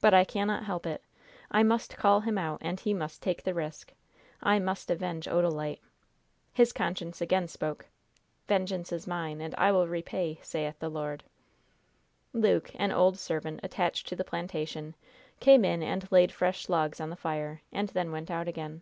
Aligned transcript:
But 0.00 0.14
I 0.14 0.24
cannot 0.24 0.64
help 0.64 0.86
it! 0.86 1.04
I 1.50 1.62
must 1.62 1.98
call 1.98 2.20
him 2.20 2.38
out, 2.38 2.56
and 2.62 2.80
he 2.80 2.94
must 2.94 3.20
take 3.20 3.42
the 3.42 3.52
risk! 3.52 3.92
I 4.42 4.58
must 4.58 4.90
avenge 4.90 5.26
Odalite!" 5.26 5.80
His 6.54 6.72
conscience 6.72 7.20
again 7.20 7.48
spoke: 7.48 7.84
"Vengeance 8.46 8.92
is 8.92 9.06
mine, 9.06 9.42
and 9.42 9.54
I 9.56 9.70
will 9.72 9.86
repay, 9.86 10.38
saith 10.42 10.78
the 10.78 10.88
Lord." 10.88 11.22
Luke, 12.32 12.70
an 12.76 12.92
old 12.92 13.18
servant 13.18 13.60
attached 13.62 14.06
to 14.08 14.16
the 14.16 14.24
plantation, 14.24 14.94
came 15.38 15.66
in 15.66 15.82
and 15.82 16.10
laid 16.10 16.32
fresh 16.32 16.70
logs 16.70 16.98
on 16.98 17.10
the 17.10 17.14
fire, 17.14 17.60
and 17.70 17.90
then 17.90 18.10
went 18.10 18.30
out 18.30 18.48
again. 18.48 18.80